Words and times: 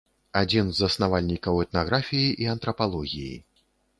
Адзін 0.39 0.69
з 0.69 0.77
заснавальнікаў 0.83 1.61
этнаграфіі 1.65 2.29
і 2.45 2.49
антрапалогіі. 2.57 3.37